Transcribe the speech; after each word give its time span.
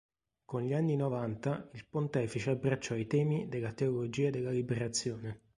Con 0.45 0.63
gli 0.63 0.73
anni 0.73 0.95
Novanta, 0.95 1.69
il 1.73 1.85
Pontefice 1.87 2.49
abbracciò 2.49 2.95
i 2.95 3.05
temi 3.05 3.47
della 3.47 3.71
teologia 3.71 4.31
della 4.31 4.49
liberazione. 4.49 5.41